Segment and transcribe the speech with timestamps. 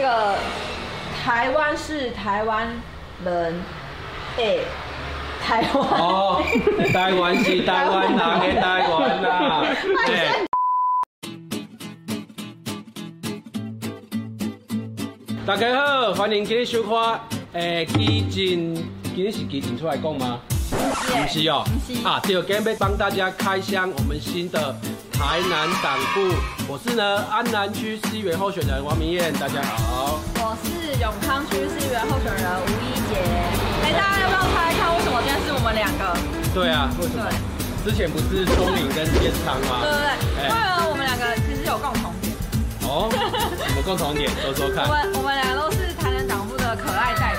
[0.00, 0.36] 这个
[1.24, 2.68] 台湾是台湾
[3.24, 3.52] 人，
[4.36, 4.58] 哎，
[5.42, 6.40] 台湾哦，
[6.92, 9.66] 台湾是台湾人的台湾啦，
[10.06, 10.46] 对。
[15.44, 17.20] 大家好，欢迎今日收看。
[17.54, 18.76] 诶、欸，基进，
[19.16, 20.38] 今日是基进出来讲吗？
[20.70, 21.64] 不是哦。
[22.04, 24.74] 啊，第二天要帮大家开箱我们新的
[25.12, 26.34] 台南党部。
[26.68, 30.20] 我是呢安南区市议员候选人王明燕，大家好。
[30.36, 33.16] 我是永康区市议员候选人吴一杰。
[33.82, 36.16] 哎、欸，大家要不要猜看为什么今天是我们两个？
[36.54, 37.24] 对啊，为什么？
[37.84, 39.80] 之前不是聪明跟健康吗？
[39.82, 39.98] 对对
[40.36, 40.44] 对。
[40.44, 42.34] 因为呢，我们两个其实有共同点。
[42.84, 44.28] 哦， 什么共同点？
[44.42, 44.84] 说说看。
[44.84, 47.37] 我们我们俩都是台南党部的可爱代表。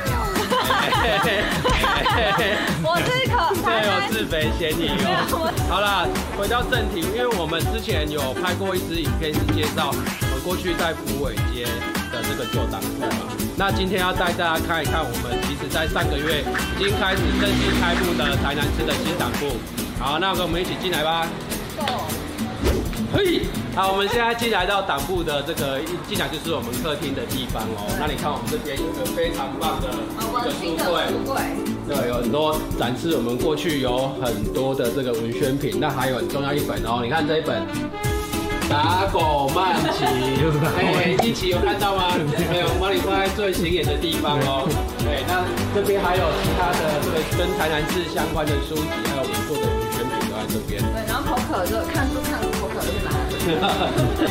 [2.81, 3.37] 我是可
[3.69, 3.81] 爱。
[3.81, 5.51] 这有自肥嫌疑哦。
[5.69, 6.07] 好啦，
[6.37, 11.65] 回到正题，因为我们之前有拍过一支影片，是介绍我们过去在福尾街
[12.11, 13.09] 的这个旧党部嘛。
[13.55, 16.43] 那今天要带大家看一看，我们其实在上个月
[16.79, 19.57] 已经开始正式开幕的台南市的新党部。
[19.99, 21.27] 好，那跟我们一起进来吧。
[23.13, 23.41] 嘿，
[23.79, 27.87] 好，我们现在进来到党部的这个一进来就是我们客厅的地方哦。
[27.95, 29.87] 那你看我们这边有个非常棒的
[30.19, 30.75] 一个书
[31.23, 31.39] 柜，
[31.87, 35.79] 对，有很多展示我们过去有很多的这个文宣品。
[35.79, 37.63] 那还有很重要一本哦，你看这一本
[38.67, 40.03] 《打狗慢骑》，
[40.75, 42.19] 哎，一起有看到吗？
[42.51, 44.67] 没有，我们帮你放在最显眼的地方哦。
[45.07, 50.83] 对，那这边还有其他的这个跟台南市相关的书籍，还有我们做的文宣品都在这边。
[50.83, 52.58] 对，然后口渴就看书看书。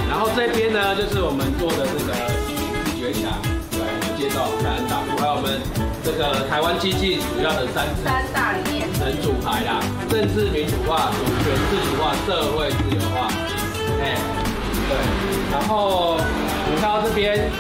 [0.08, 2.14] 然后这边呢，就是我们做的这个
[2.47, 3.34] 视觉墙，
[3.72, 3.83] 对，
[4.16, 5.58] 介绍台南党部，还有我们
[6.05, 13.27] 这个台湾基进主要的三三大理念，神主牌啦，政治民主化、主权自主化、社会自由化，
[13.98, 14.14] 哎，
[14.86, 14.94] 对，
[15.50, 17.50] 然后我们看到这边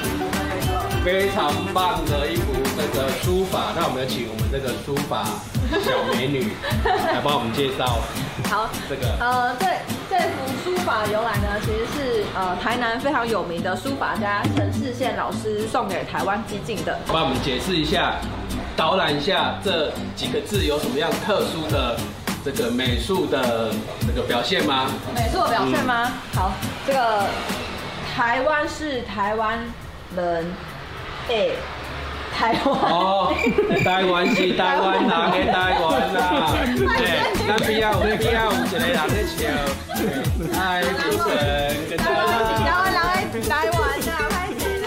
[1.04, 5.26] 非常棒的一幅这个书法，那我们要请我们这个书法
[5.82, 6.52] 小美女
[6.86, 7.98] 来帮我们介绍。
[8.48, 9.77] 好，这个呃，对。
[10.88, 16.98] 法的由来呢，其实是呃台南非常有名的书法家陈世宪老师送给台湾激进的。
[17.06, 18.16] 帮我们解释一下，
[18.74, 21.98] 导览一下这几个字有什么样特殊的
[22.42, 23.70] 这个美术的
[24.06, 24.86] 这个表现吗？
[25.14, 26.10] 美术的表现吗？
[26.10, 26.52] 嗯、好，
[26.86, 27.26] 这个
[28.16, 29.58] 台湾是台湾
[30.16, 30.46] 人，
[31.28, 31.50] 哎。
[32.38, 33.34] 台湾哦，
[33.82, 35.10] 台湾是台湾人的
[35.50, 36.54] 台湾啦。
[36.86, 39.42] 哎，那边啊，边啊有一个人在笑。
[40.54, 42.14] 哎，主持人，跟大家。
[42.62, 43.74] 台湾人的台湾
[44.06, 44.62] 啦，拍谁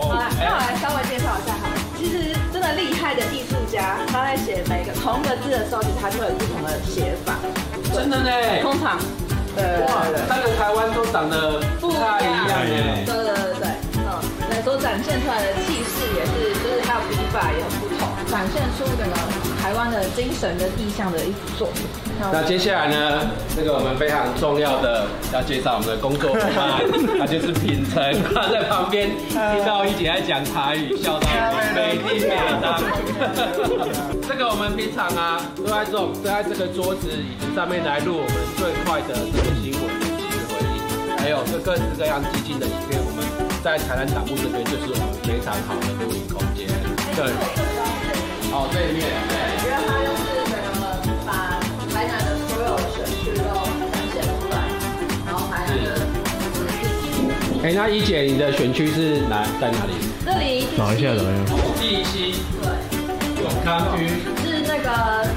[0.00, 1.76] 好了，那我来稍微介绍一下好了。
[1.98, 7.34] 其实真的厉害的艺术家，他在写每个同一个字的时候，其实他就有不同的写法。
[7.92, 8.30] 真的呢？
[8.62, 8.98] 通常，
[9.54, 9.84] 对。
[9.84, 13.04] 哇，三个台湾都长得不太一样耶。
[17.32, 19.16] 法也很不同，展现出整个
[19.60, 21.86] 台湾的精神跟意象的一幅作品。
[22.32, 26.84] 那接下来呢，这个我们非常重要的要介绍我们的工作伙伴，
[27.18, 27.96] 他就是品成，
[28.34, 31.26] 他在旁边听到一姐在讲台语，笑到
[31.74, 32.76] 美的美当。
[34.28, 43.20] 这个我们平常啊，都在这种，都在这个桌子椅子上面来录我们最快的这个新闻的即时回应，还有这各式各样激进的影片，我们。
[43.62, 46.24] 在台南党部这边就是我们非常好的录音。
[47.20, 47.28] 对，
[48.50, 50.24] 好，这一面，对，因为它就是
[51.26, 51.60] 把
[51.92, 53.44] 台南的所有选区都
[53.92, 54.56] 展现出来，
[55.26, 55.84] 然后还有就
[56.56, 59.92] 是，哎，那一姐，你的选区是哪在哪里？
[60.24, 61.44] 这里，找一下，找一下。
[61.78, 62.72] 第七，对，
[63.42, 64.08] 永康区
[64.42, 64.88] 是那个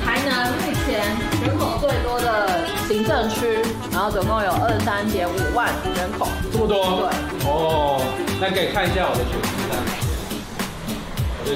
[0.06, 1.04] 台南目前
[1.46, 3.60] 人口最多的行政区，
[3.92, 5.68] 然后总共有二十三点五万
[5.98, 7.10] 人口，这么多？
[7.10, 8.00] 对，哦。
[8.40, 9.48] 那可以看一下我的选区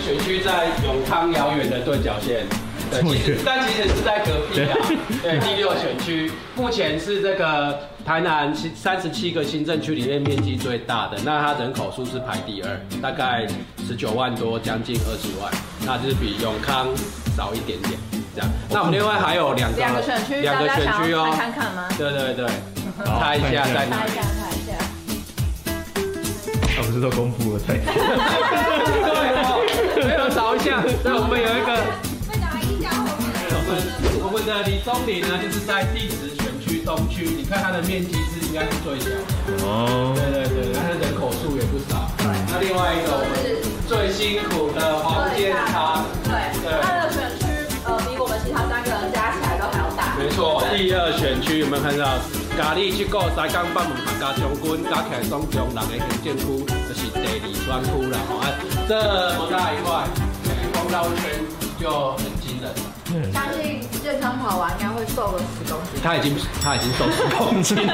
[0.01, 2.45] 选区在永康遥远的对角线，
[2.91, 4.75] 对，其实但其实是在隔壁啊。
[5.23, 13.47] 对，第六选区目前是这个台南三十七个行政区里面面积最大的，那它人口数是排第二，大概
[13.87, 15.51] 十九万多，将近二十万，
[15.85, 16.87] 那就是比永康
[17.35, 17.93] 少一点点
[18.35, 18.49] 这样。
[18.69, 21.87] 那我们另外还有两个两个选区，两个选区哦，看看吗？
[21.97, 22.45] 对对对，
[23.19, 24.11] 猜一下在哪里？
[26.79, 27.81] 我不是做功夫了，对。
[31.03, 31.69] 那我们有一个。
[33.49, 34.07] 我们。
[34.27, 39.07] 我们的李宗霖呢，就是在第十选区东区，你看它的面积是应该是最小。
[39.63, 40.11] 哦。
[40.13, 42.11] 对对对，它的人口数也不少。
[42.19, 42.27] 对。
[42.51, 43.31] 那另外一个我们
[43.87, 46.03] 最辛苦的黄健昌。
[46.27, 46.35] 对。
[46.59, 46.75] 对。
[46.83, 47.47] 他的选区
[47.87, 50.19] 呃比我们其他三个人加起来都还要大。
[50.19, 52.19] 没错，第二选区有没有看到？
[52.57, 58.17] 咖喱去过三江北门客家将军加起来总共六个行政区，就是第二专区了。
[58.27, 58.43] 哦，
[58.89, 58.91] 这
[59.37, 60.09] 么大一块，
[60.87, 61.23] 光绕圈
[61.79, 62.71] 就很惊人。
[63.33, 66.01] 相信健康跑完应该会瘦个十公斤。
[66.03, 67.93] 他已经他已经瘦十公斤了。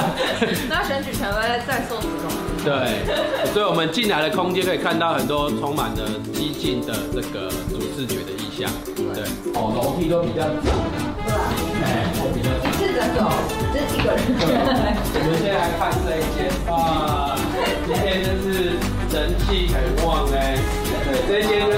[0.68, 2.38] 那选举权威再瘦十公斤。
[2.64, 3.04] 对，
[3.52, 6.04] 所以我们进来的空间可以看到很多充满了
[6.34, 8.70] 激进的这个主视觉的意象。
[8.96, 10.72] 对，哦，楼梯都比较窄。
[11.24, 11.40] 对啊。
[11.84, 11.86] 哎，
[12.20, 12.68] 我比较窄。
[12.68, 13.18] 一次整走，
[13.72, 14.20] 这是一个人。
[15.14, 16.36] 我们现在来看这一间，
[16.68, 16.76] 哇，
[17.86, 18.76] 今天真是
[19.12, 20.36] 人气很旺哎。
[21.08, 21.77] 对，这一间就是其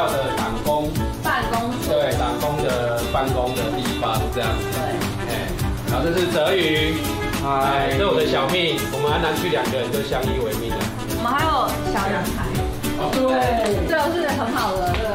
[0.00, 0.88] 要的党工
[1.22, 1.90] 办公室。
[1.90, 4.64] 对，党工的办公的地方这样子。
[4.72, 4.80] 对。
[5.28, 5.44] 哎，
[5.90, 6.96] 然后这是泽宇。
[7.44, 10.80] 嗨，这是我的小蜜，我们安南区两个人就相依为命了。
[11.16, 12.48] 我们还有小阳台，
[12.96, 15.08] 哦对，这个是很好的这个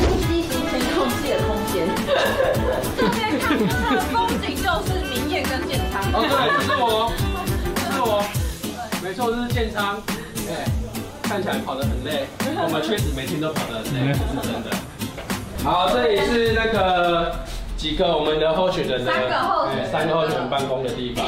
[0.00, 1.84] 呼吸新鲜空气的空间。
[2.96, 6.00] 这边看到的风景就是明艳跟建昌。
[6.12, 6.32] 哦对，
[6.64, 7.12] 是我，
[7.92, 8.24] 是我，
[9.02, 10.00] 没错，这是建昌。
[10.48, 10.68] 哎，
[11.34, 12.28] 看起来跑得很累，
[12.62, 14.70] 我们确实每天都跑得很累，是真的。
[15.64, 17.34] 好，这里是那个。
[17.76, 21.26] 几个我们的候选人的三个候选人，三个候选人办公的地方，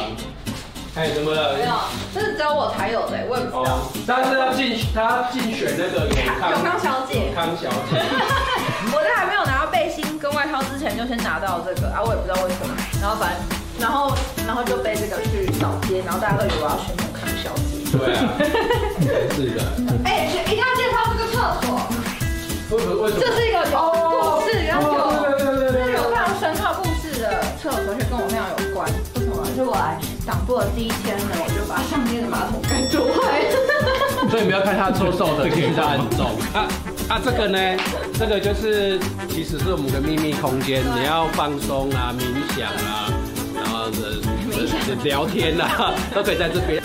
[0.94, 1.35] 还有什么？
[1.53, 1.75] 没有，
[2.14, 3.91] 这是只有我才有的，我也不知道。
[4.06, 8.00] 但是要竞，他要竞选那个永康永康小姐，永康小姐。
[8.94, 12.73] 我在还没有拿到背心跟外套之前，就先拿到这个啊，我也不知道为什么。
[13.03, 13.43] 然后反正，
[13.82, 14.17] 然后
[14.47, 17.75] 然后就背这个去扫街，然后大家都以为我要选永康小姐。
[17.98, 18.20] 对啊，
[19.34, 19.62] 是的。
[20.04, 21.64] 哎，一定要介绍这个厕所。
[22.70, 22.90] 为什么？
[23.02, 23.20] 为什么？
[23.20, 23.76] 这是一个有
[24.10, 24.96] 故事，然后有。
[27.62, 29.43] 厕所而且跟我非常有关，为什么？
[29.56, 33.43] 就是我来党部的第一天呢，我就把上面的马桶盖做坏。
[34.31, 36.38] 所以你不要看它瘦瘦的，其实它很重。
[36.54, 36.69] 啊
[37.08, 37.58] 啊，这个呢，
[38.16, 42.22] 这个就是其实是我们的秘密空间，你要放松啊、冥
[42.54, 43.10] 想啊，
[43.56, 46.81] 然后的聊天啊，都可以在这边。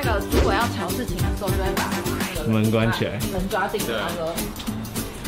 [0.00, 1.90] 那个，如果要调事情的时候，就会把
[2.46, 4.32] 门关起来，门抓紧，然后。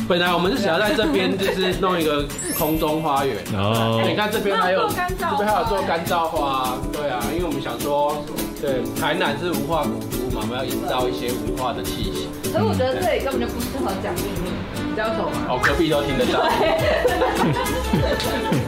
[0.07, 2.25] 本来我们是想要在这边就是弄一个
[2.57, 8.23] 空中花园，哦，你看这边还有这边还有做干燥花，对啊，因为我们想说，
[8.61, 12.27] 对，台南是文化古都嘛，我们要营造一些文化的气息。
[12.51, 14.51] 可是我觉得这里根本就不适合讲秘密，
[14.89, 15.47] 你知道什么吗？
[15.51, 16.43] 哦，隔壁都听得到。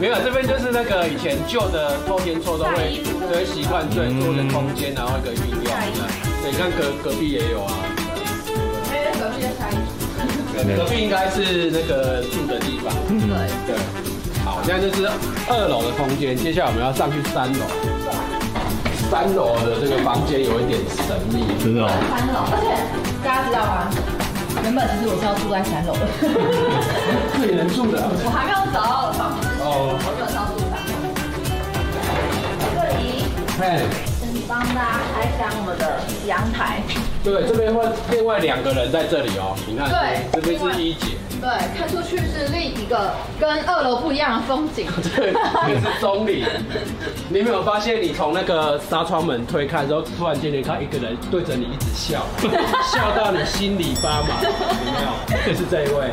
[0.00, 6.08] 没有，这边就是那个以前旧的透天厝都会都会习惯最多的空间，然后一个运用的。
[6.42, 7.72] 对，你看隔隔壁也有啊。
[8.92, 10.04] 哎，隔壁在晒衣服。
[10.76, 12.92] 隔壁应该是那个住的地方。
[13.08, 13.76] 对对。
[14.44, 15.08] 好，现在就是
[15.48, 17.64] 二楼的空间，接下来我们要上去三楼。
[19.14, 21.46] 三楼的这个房间有一点神秘。
[21.62, 21.88] 真的哦。
[22.10, 22.74] 三楼，而且
[23.22, 23.86] 大家知道吗？
[24.64, 26.02] 原本其实我是要住在三楼的。
[27.38, 28.02] 自己能住的。
[28.10, 29.46] 我还没有找到房子。
[29.62, 29.94] 哦。
[30.02, 30.98] 我就是要住三楼。
[32.74, 33.30] 这里。
[33.54, 33.86] 嘿。
[34.48, 36.82] 帮大家开箱我们的阳台。
[37.22, 39.54] 对，这边会另外两个人在这里哦。
[39.64, 41.14] 你看，对，这边是一姐。
[41.40, 44.86] 对，看出去是另一个跟二楼不一样的风景。
[45.16, 45.32] 对，
[45.66, 46.44] 这是中里。
[47.30, 52.26] 你有没有发现，你从那个纱窗门推开之后，突然间你看一个人对着你一直笑，
[52.92, 54.42] 笑到你心里发麻。
[54.42, 54.50] 有
[54.84, 55.46] 没有？
[55.46, 56.10] 就是这一位。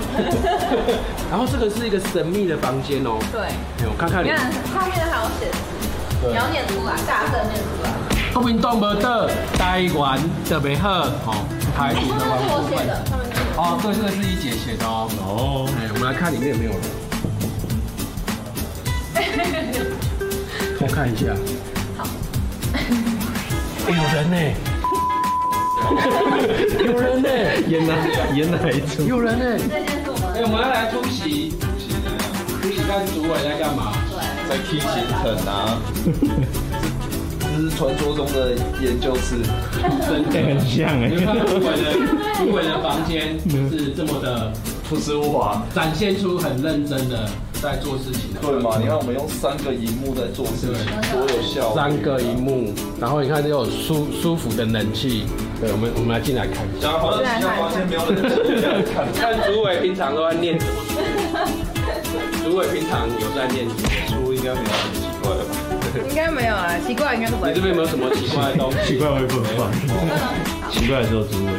[1.30, 3.20] 然后这个是一个神秘的房间哦。
[3.32, 3.42] 对。
[3.86, 4.24] 我看看。
[4.24, 7.92] 你看上面还有写字，你要念出来，大声念出来。
[8.34, 9.28] 国民党无倒，
[9.58, 11.36] 台湾特别好，哦，
[11.76, 12.72] 台独的部分。
[13.62, 15.08] 哦，对，这个是一姐写的哦。
[15.22, 16.82] 哦，哎，我们来看里面有没有人。
[20.82, 21.36] 我看一下。
[21.96, 22.10] 好。
[23.86, 24.38] 有人呢。
[26.90, 27.30] 有人呢。
[27.68, 27.94] 演哪？
[28.34, 29.06] 演哪一出？
[29.06, 29.46] 有人呢。
[30.34, 31.54] 哎，我们要来突袭。
[31.62, 32.10] 突袭的。
[32.64, 33.94] 突袭看主委在干嘛？
[34.50, 34.90] 在提行
[35.22, 35.78] 程啊。
[37.62, 39.36] 这是传说中的研究室，
[40.08, 41.10] 真 的很像哎。
[41.10, 41.94] 你看主委的
[42.44, 43.38] 主委的房间
[43.70, 44.52] 是这么的
[44.90, 47.30] 朴实无华，展现出很认真的
[47.62, 48.32] 在做事情。
[48.42, 48.80] 对嘛？
[48.80, 51.76] 你看我们用三个荧幕在做事情，多有效。
[51.76, 55.26] 三个荧幕，然后你看这有舒舒服的冷气。
[55.62, 56.90] 对，我们我们来进来看一下。
[56.98, 59.06] 好像其他房间没有人看。
[59.14, 60.74] 看主委平常都在念什么
[62.44, 62.50] 书？
[62.50, 63.68] 主委平常有在念
[64.10, 65.61] 书，应该没有很奇怪的吧？
[66.10, 67.50] 应该没有啊，奇怪应该是不会。
[67.50, 68.78] 你这边有没有什么奇怪的东西？
[68.88, 69.72] 奇怪我也不能放。
[70.72, 71.52] 奇怪的时候主委。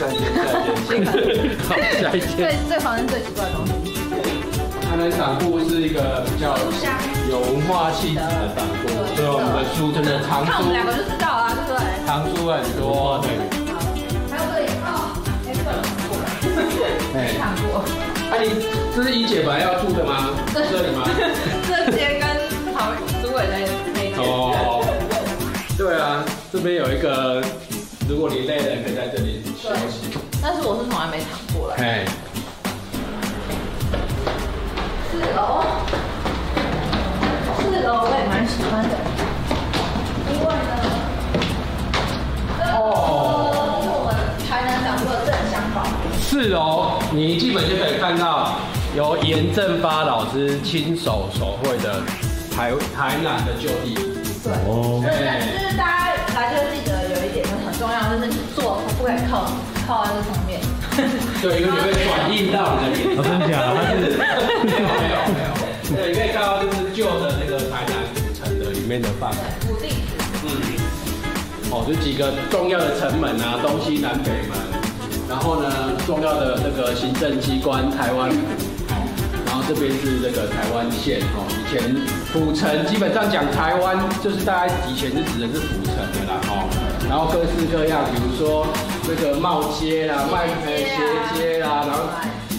[0.00, 1.58] 再见再见。
[1.68, 2.30] 好，下一件。
[2.38, 3.72] 这这房间最奇怪的东西。
[4.88, 6.56] 他的党部是一个比较
[7.28, 10.50] 有文化气质的党部，所以我们的书真的藏书。
[10.50, 11.78] 看我们两个就知道啊，对不对？
[12.06, 13.36] 藏书很多，对。
[14.30, 15.14] 还有这里哦，
[15.46, 16.16] 哎，这个看过。
[17.14, 17.84] 没看过。
[18.32, 18.48] 哎，你
[18.96, 20.30] 这是一姐本来要住的吗？
[20.54, 21.04] 这里吗？
[26.62, 27.42] 边有一个，
[28.08, 30.18] 如果你累了，可以在这里休息。
[30.42, 31.76] 但是我是从来没躺过来。
[31.76, 32.04] 哎，
[35.10, 35.64] 四楼，
[37.58, 38.94] 四楼我也蛮喜欢的。
[40.32, 40.72] 因为呢，
[42.74, 44.08] 哦，这是我们
[44.48, 45.76] 台南党部的正香堡。
[46.20, 48.56] 四楼你基本就可以看到
[48.96, 52.02] 由严正发老师亲手手绘的
[52.54, 53.94] 台台南的旧地。
[54.42, 55.08] 对，哦就
[57.80, 59.50] 重要，就是你坐不可以靠
[59.88, 60.60] 靠在这上面。
[61.40, 63.40] 对，因为你会转印到你的脸哦，上。
[63.40, 63.72] 真假的？
[63.72, 64.12] 它 是
[64.68, 65.50] 没有没有没有。
[65.96, 69.36] 对，你可以看到就是旧的那个台南古城的里面的范围。
[69.64, 70.12] 对，古地址。
[70.44, 70.52] 嗯。
[71.72, 74.60] 哦，就几个重要的城门啊，东西南北门。
[75.26, 78.36] 然后呢，重要的那个行政机关台湾府。
[79.46, 81.96] 然后这边是那个台湾县哦，以前
[82.28, 86.68] 府城基本上讲台湾，就是大家以前是指的是府城的啦哦。
[87.10, 88.64] 然后各式各样，比如说
[89.08, 90.86] 那个帽街啦、卖呃鞋
[91.34, 92.04] 街啦，然后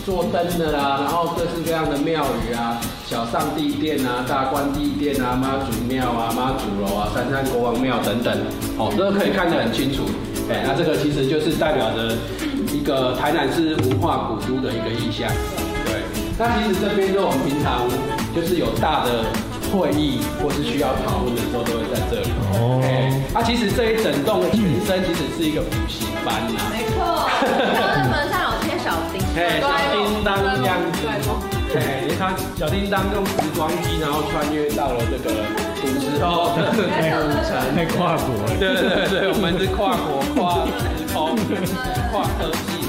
[0.05, 2.77] 做灯的啦，然后各式各样的庙宇啊，
[3.07, 8.37] 小上帝殿啊、大关帝殿啊、妈祖庙啊、妈祖楼啊、三山国王庙等等，
[8.77, 10.03] 哦，这个可以看得很清楚。
[10.49, 12.11] 哎，那这个其实就是代表着
[12.73, 15.31] 一个台南是文化古都的一个意象。
[15.85, 16.03] 对，
[16.37, 17.87] 那其实这边就我们平常
[18.35, 19.23] 就是有大的
[19.71, 22.27] 会议或是需要讨论的时候，都会在这里。
[22.53, 26.59] 哦哎，那其实这一整栋的前身其实是一个补习班呐。
[26.69, 30.99] 没错，它的门上有贴小叮，哎，小叮当这样子
[31.71, 35.31] 对，哎，你看小叮当用时光机，然后穿越到了这个
[35.79, 36.83] 古时候的古
[37.47, 37.55] 城。
[37.73, 38.51] 太跨国了。
[38.59, 41.31] 对对对对，我们是跨国、跨时空、
[42.11, 42.83] 跨科技。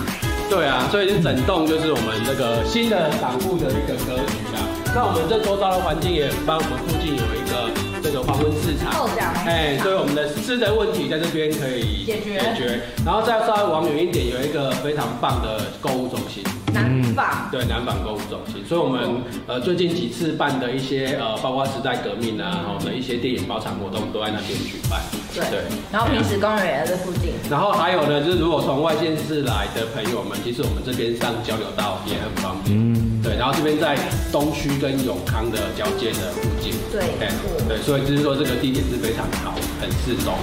[0.50, 4.58] 对啊，所以这整栋就是我们这个新的党部的一个格局啊。
[4.94, 7.72] 那我们这周遭的环境也帮我们附近有一个
[8.02, 9.08] 这个黄昏市场
[9.46, 12.80] 哎，所以我们的吃的问题在这边可以解决解决。
[13.04, 16.44] 然后再稍微往远一点，有一个非常棒的购物中心。
[16.74, 17.48] 南纺。
[17.50, 25.00] 对，南纺购物中心，所以我们呃最近几次办的一些呃，包括时代革命啊，然后的一些电影包场活动都在那边举办。
[25.32, 27.32] 对对，然后平时公园也在这附近。
[27.50, 32.76] 然后还有呢，就是如果从外县市来的朋友们，其实我们这边上交流道也很方便。
[32.76, 33.96] 嗯，对，然后这边在
[34.30, 36.74] 东区跟永康的交界的附近。
[36.90, 37.28] 对对
[37.66, 40.34] 对，所以就是说这个地点是非常好，很适中。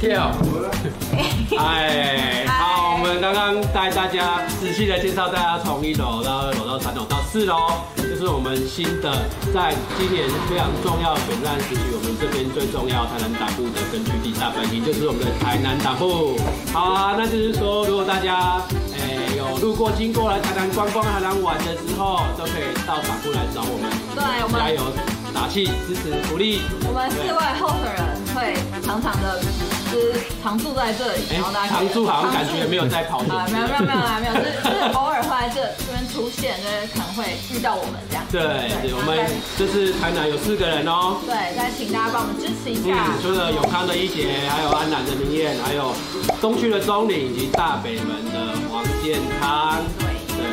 [0.00, 0.32] 跳，
[1.58, 9.12] 哎，好，我们刚刚带大家仔细的介绍大家从一楼到二楼到三楼到四楼，就是我们新的
[9.52, 16.38] 在今年非常重要选战时期，我们这边最重要台南党部的根据地大本营，就是我们的台南党部。
[16.72, 18.56] 好啊，那就是说，如果大家
[18.96, 19.29] 哎
[19.60, 24.80] 有路过经过来台南观光、台南玩的时候，都可以到法库来找我们，对我们加油
[25.34, 26.62] 打气、支持、鼓励。
[26.88, 28.00] 我们四位候选人
[28.32, 29.38] 会常常的，
[29.92, 38.24] 就是常住在这里，哎然后大家常住好像感觉没有在跑啊，没有没有没有没有，就是就是偶尔会在这这边出现，就是可能会遇到我们这样。
[38.30, 38.40] 对，
[38.82, 39.18] 对，我们
[39.58, 41.18] 就是台南有四个人哦。
[41.26, 45.92] 对，再请大家帮我们支持一嗯下。，除了永康的一杰，还有安南的明艳，还有
[46.40, 49.78] 东区的钟岭，以及大北门的黄健康。
[49.98, 50.06] 对，
[50.36, 50.44] 对，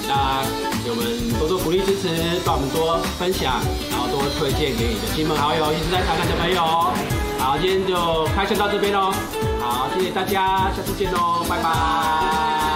[0.00, 0.48] 请大家
[0.84, 1.04] 给我们
[1.38, 2.08] 多多鼓励支持，
[2.44, 6.94] 帮我们多分享，然后多推荐给你的亲朋好友，一直在台南的朋友哦。
[7.38, 9.12] 好，今天就开箱到这边喽。
[9.60, 12.67] 好，谢谢大家，下次见喽，拜拜。